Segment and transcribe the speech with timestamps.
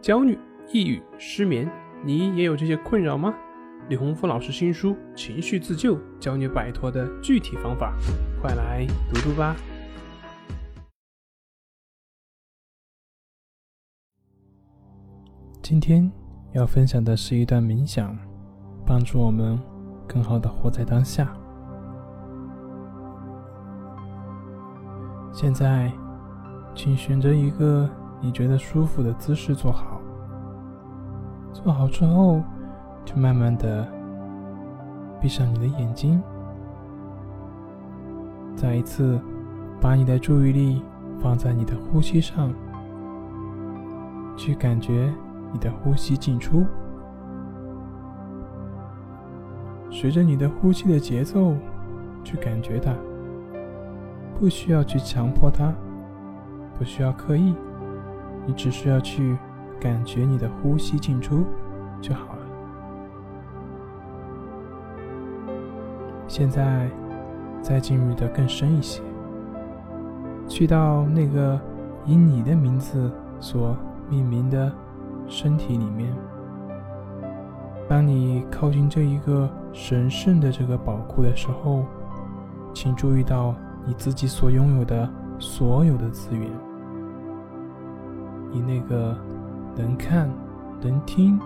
[0.00, 0.38] 焦虑、
[0.72, 1.70] 抑郁、失眠，
[2.02, 3.34] 你也有这些困扰吗？
[3.90, 7.94] 李洪福老师新书《情绪自救》教你摆脱的具体方法，
[8.40, 9.54] 快来读读吧。
[15.60, 16.10] 今天
[16.54, 18.16] 要分享的是一段冥想，
[18.86, 19.60] 帮助我们
[20.08, 21.30] 更好的活在当下。
[25.30, 25.92] 现在，
[26.74, 27.88] 请选择一个
[28.20, 30.00] 你觉得舒服的姿势坐好。
[31.52, 32.40] 做好之后，
[33.04, 33.86] 就慢慢的
[35.20, 36.22] 闭上你的眼睛，
[38.54, 39.20] 再一次
[39.80, 40.82] 把你的注意力
[41.18, 42.52] 放在你的呼吸上，
[44.36, 45.12] 去感觉
[45.52, 46.64] 你的呼吸进出，
[49.90, 51.54] 随着你的呼吸的节奏
[52.22, 52.94] 去感觉它，
[54.38, 55.74] 不需要去强迫它，
[56.78, 57.54] 不需要刻意，
[58.46, 59.36] 你只需要去。
[59.80, 61.42] 感觉你的呼吸进出
[62.02, 62.42] 就好了。
[66.28, 66.86] 现在
[67.62, 69.00] 再进入的更深一些，
[70.46, 71.58] 去到那个
[72.04, 73.74] 以你的名字所
[74.10, 74.70] 命名的
[75.26, 76.14] 身体里面。
[77.88, 81.86] 当你靠近这一个神圣的这个宝库的时候，
[82.74, 83.54] 请注意到
[83.86, 86.50] 你自己所拥有的所有的资源，
[88.52, 89.16] 你那个。
[89.76, 90.28] 能看，
[90.82, 91.38] 能听，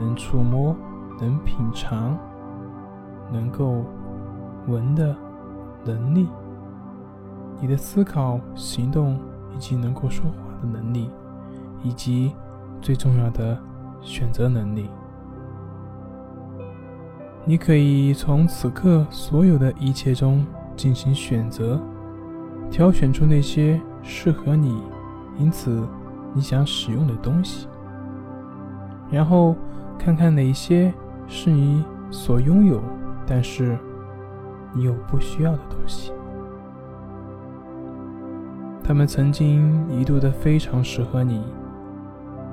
[0.00, 0.74] 能触摸，
[1.20, 2.18] 能品尝，
[3.30, 3.84] 能够
[4.66, 5.14] 闻的
[5.84, 6.26] 能力，
[7.60, 9.20] 你的思考、行动
[9.54, 11.10] 以及能够说话的能力，
[11.84, 12.32] 以及
[12.80, 13.56] 最重要的
[14.00, 14.88] 选择能力，
[17.44, 21.78] 你可以从此刻所有的一切中进行选择，
[22.70, 24.82] 挑选出那些适合你，
[25.38, 25.86] 因此。
[26.34, 27.66] 你想使用的东西，
[29.10, 29.56] 然后
[29.98, 30.92] 看看哪些
[31.26, 32.80] 是你所拥有，
[33.26, 33.76] 但是
[34.72, 36.12] 你又不需要的东西。
[38.84, 41.42] 他们曾经一度的非常适合你，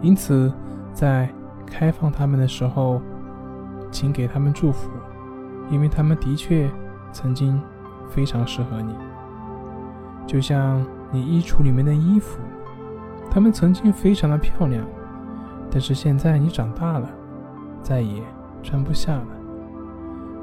[0.02, 0.52] 因此
[0.91, 1.30] 在
[1.66, 3.02] 开放他们的时候，
[3.91, 4.90] 请给他们祝福，
[5.69, 6.69] 因为他们的确
[7.12, 7.62] 曾经
[8.09, 8.94] 非常适合你，
[10.25, 12.40] 就像你衣橱里面的衣服。
[13.30, 14.86] 他们曾经非常的漂亮，
[15.69, 17.09] 但是现在你长大了，
[17.81, 18.22] 再也
[18.63, 19.28] 穿不下了。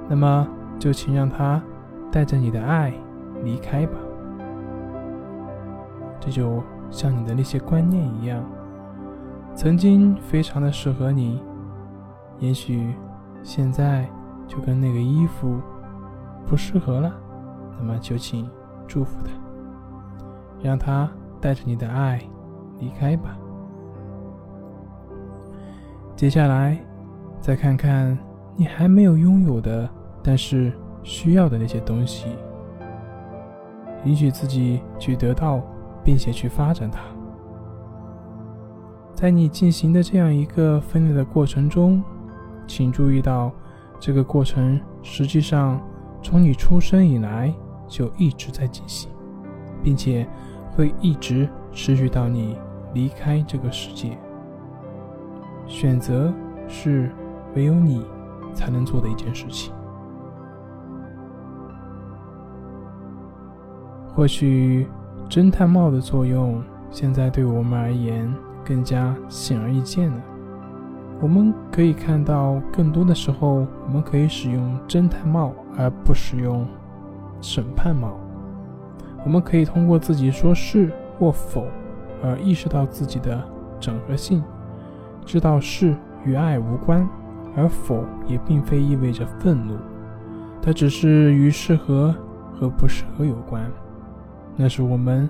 [0.09, 0.47] 那么
[0.78, 1.62] 就请让他
[2.10, 2.92] 带着你的爱
[3.42, 3.92] 离开吧。
[6.21, 8.44] 这就像你的那些观念一样，
[9.54, 11.42] 曾经非常的适合你，
[12.38, 12.94] 也许
[13.42, 14.06] 现在
[14.47, 15.60] 就跟那个衣服
[16.47, 17.12] 不适合了。
[17.78, 18.48] 那么就请
[18.87, 19.31] 祝福他，
[20.62, 21.10] 让他
[21.41, 22.21] 带着你的爱。
[22.82, 23.38] 离开吧。
[26.16, 26.76] 接下来，
[27.41, 28.19] 再看看
[28.56, 29.88] 你还没有拥有的，
[30.22, 30.72] 但是
[31.03, 32.26] 需要的那些东西，
[34.04, 35.62] 允许自己去得到，
[36.04, 37.00] 并且去发展它。
[39.15, 42.03] 在你进行的这样一个分裂的过程中，
[42.66, 43.53] 请注意到，
[44.00, 45.81] 这个过程实际上
[46.21, 47.53] 从你出生以来
[47.87, 49.10] 就一直在进行，
[49.82, 50.26] 并且
[50.72, 52.56] 会一直持续到你。
[52.92, 54.16] 离开这个世界，
[55.66, 56.32] 选择
[56.69, 57.10] 是
[57.54, 58.04] 唯有你
[58.54, 59.72] 才能做的一件事情。
[64.14, 64.86] 或许
[65.28, 68.30] 侦探帽的作用现在对我们而言
[68.62, 70.22] 更加显而易见了。
[71.19, 76.66] 我们可以看到，更多的时候，我们可以使用侦探帽而不使用
[77.41, 78.19] 审判帽。
[79.24, 81.64] 我们可以通过自己说是或否。
[82.22, 83.43] 而意识到自己的
[83.81, 84.43] 整合性，
[85.25, 85.94] 知道是
[86.25, 87.09] 与爱无关，
[87.56, 89.77] 而否也并非意味着愤怒，
[90.62, 92.15] 它只是与适合
[92.55, 93.62] 和不适合有关。
[94.56, 95.28] 那是我们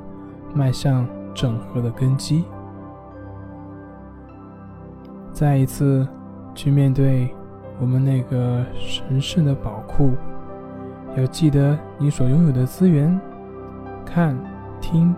[0.54, 2.44] 迈向整合的根基。
[5.32, 6.06] 再一次
[6.54, 7.34] 去面对
[7.80, 10.10] 我们那个神圣的宝库，
[11.16, 13.18] 要记得你所拥有的资源：
[14.04, 14.36] 看、
[14.80, 15.14] 听、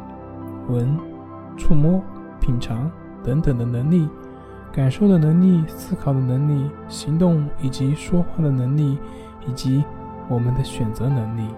[0.68, 1.13] 闻。
[1.56, 2.02] 触摸、
[2.40, 2.90] 品尝
[3.22, 4.08] 等等的能力，
[4.72, 8.98] 感受的能力、思考的能力、行动以及说话的能力，
[9.46, 9.84] 以及
[10.28, 11.48] 我们的选择能力。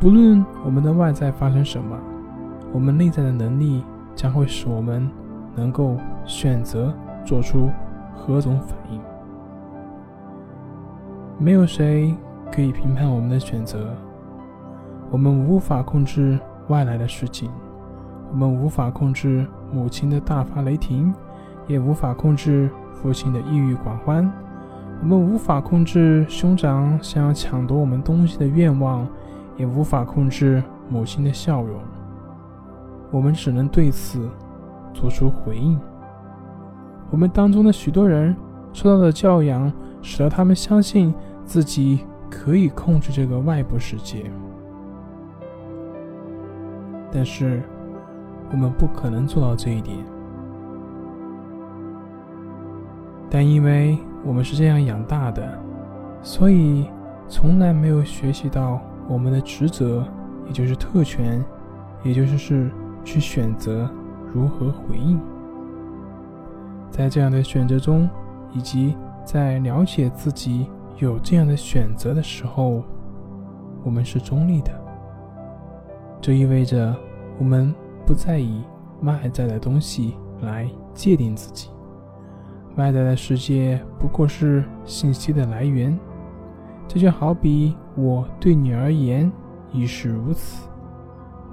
[0.00, 1.98] 不论我们的外在发生什么，
[2.72, 3.84] 我们内在的能力
[4.14, 5.08] 将会使我们
[5.54, 6.92] 能够选择
[7.24, 7.70] 做出
[8.14, 9.00] 何种反应。
[11.38, 12.14] 没有谁
[12.52, 13.94] 可以评判我们的选择，
[15.10, 17.50] 我们无法控制外来的事情。
[18.34, 21.14] 我们无法控制母亲的大发雷霆，
[21.68, 24.28] 也无法控制父亲的抑郁寡欢，
[25.02, 29.06] 我们无法控制兄长想要抢夺我们东西的愿望，
[29.56, 30.60] 也无法控制
[30.90, 31.78] 母亲的笑容。
[33.12, 34.28] 我们只能对此
[34.92, 35.78] 做出回应。
[37.12, 38.34] 我们当中的许多人
[38.72, 39.72] 受到的教养，
[40.02, 41.14] 使得他们相信
[41.44, 44.28] 自己可以控制这个外部世界。
[47.12, 47.62] 但是，
[48.54, 49.98] 我们不可能做到这一点。
[53.28, 55.58] 但因为我们是这样养大的，
[56.22, 56.88] 所以
[57.28, 60.06] 从来没有学习到我们的职责，
[60.46, 61.44] 也就是特权，
[62.04, 62.70] 也就是是
[63.04, 63.90] 去选择
[64.32, 65.20] 如何回应。
[66.92, 68.08] 在这样的选择中，
[68.52, 70.68] 以及在了解自己
[70.98, 72.84] 有这样的选择的时候，
[73.82, 74.70] 我们是中立的。
[76.20, 76.94] 这意味着
[77.36, 77.74] 我们
[78.06, 78.62] 不再以
[79.02, 81.70] 外在的东西来界定自己。
[82.76, 85.98] 外在的世界不过是信息的来源，
[86.88, 89.30] 这就好比我对你而言
[89.72, 90.68] 亦是如此。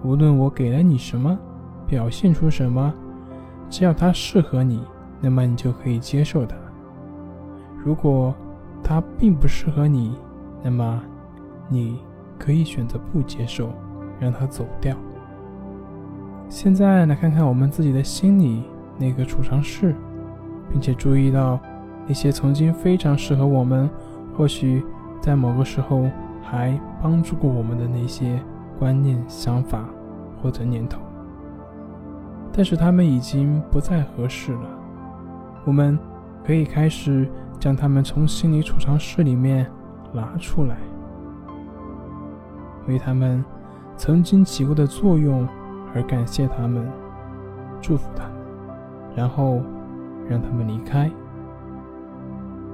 [0.03, 1.37] 无论我给了你什么，
[1.87, 2.91] 表现出什么，
[3.69, 4.83] 只要它适合你，
[5.19, 6.55] 那么你就可以接受它。
[7.83, 8.33] 如果
[8.83, 10.15] 它并不适合你，
[10.63, 11.01] 那么
[11.69, 11.99] 你
[12.39, 13.71] 可以选择不接受，
[14.19, 14.97] 让它走掉。
[16.51, 18.65] 现在来看看我们自己的心里
[18.97, 19.95] 那个储藏室，
[20.69, 21.57] 并且注意到
[22.05, 23.89] 那些曾经非常适合我们，
[24.35, 24.83] 或许
[25.21, 26.11] 在某个时候
[26.43, 28.37] 还帮助过我们的那些
[28.77, 29.85] 观念、想法
[30.43, 30.99] 或者念头。
[32.51, 34.69] 但是他们已经不再合适了。
[35.63, 35.97] 我们
[36.43, 37.29] 可以开始
[37.61, 39.65] 将它们从心理储藏室里面
[40.11, 40.75] 拿出来，
[42.89, 43.41] 为他们
[43.95, 45.47] 曾经起过的作用
[45.93, 46.85] 而感谢他们，
[47.81, 48.33] 祝福他们，
[49.15, 49.61] 然后
[50.29, 51.09] 让他们离开，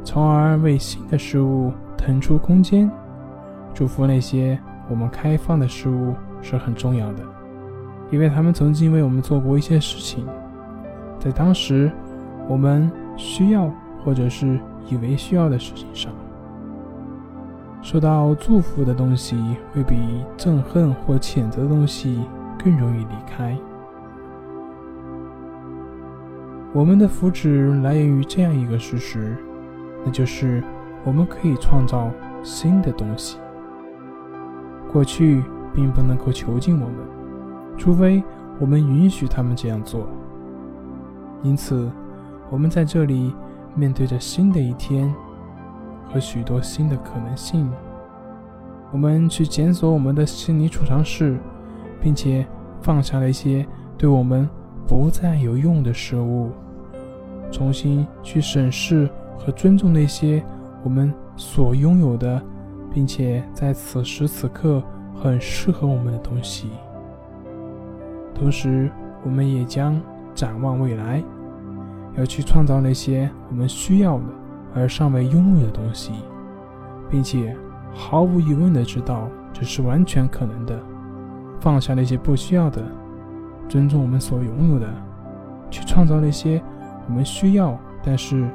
[0.04, 2.90] 从而为新的事物腾出空间。
[3.74, 4.60] 祝福那些
[4.90, 7.24] 我们开放的事物是很重要的。
[8.10, 10.26] 因为他们曾经为我们做过一些事情，
[11.20, 11.92] 在当时
[12.48, 13.70] 我们需要
[14.04, 16.10] 或者是以为需要的事情上，
[17.82, 22.22] 受到祝福的东西会比憎恨或谴责的东西
[22.68, 23.58] 更容易离开。
[26.74, 29.38] 我们的福祉来源于这样一个事实，
[30.04, 30.62] 那就是
[31.06, 32.12] 我们可以创造
[32.44, 33.38] 新的东西。
[34.92, 35.42] 过去
[35.74, 36.98] 并不能够囚禁我们。
[37.78, 38.22] 除非
[38.60, 40.06] 我们允许他们这样做。
[41.44, 41.90] 因此，
[42.50, 43.34] 我们在这里
[43.76, 45.14] 面对着新的一天
[46.10, 47.72] 和许多新的可能性。
[48.92, 51.38] 我们去检索我们的心理储藏室，
[52.02, 52.46] 并且
[52.82, 53.66] 放下了一些
[53.98, 54.48] 对我们
[54.88, 56.52] 不再有用的事物，
[57.52, 60.44] 重新去审视和尊重那些
[60.84, 62.42] 我们所拥有的，
[62.94, 64.82] 并且在此时此刻
[65.16, 66.70] 很适合我们的东西。
[68.34, 68.90] 同时，
[69.24, 70.00] 我们也将
[70.36, 71.24] 展望未来，
[72.18, 74.24] 要去创造那些我们需要的
[74.76, 76.12] 而尚未拥有的东西，
[77.10, 77.56] 并且
[77.94, 80.80] 毫无疑问的知道这是完全可能的。
[81.60, 82.84] 放下那些不需要的，
[83.68, 84.88] 尊重我们所拥有的，
[85.70, 86.62] 去创造那些
[87.08, 88.50] 我们需要但是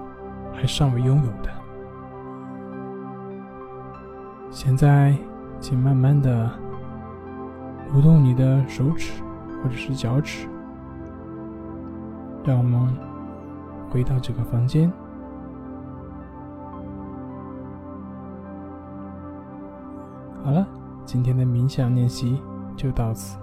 [0.52, 1.50] 还尚未拥有的。
[4.50, 5.16] 现在，
[5.60, 6.50] 请慢慢的
[7.92, 9.12] 蠕动你的手指。
[9.62, 10.48] 或者是脚趾，
[12.42, 12.92] 让我们
[13.88, 14.92] 回到这个房间。
[20.42, 20.66] 好了，
[21.04, 22.42] 今天的冥想练习
[22.76, 23.36] 就到此。